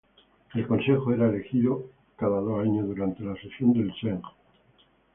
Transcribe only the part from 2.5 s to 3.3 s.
años durante